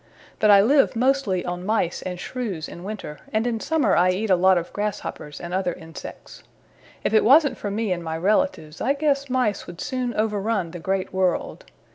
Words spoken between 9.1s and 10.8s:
Mice would soon overrun the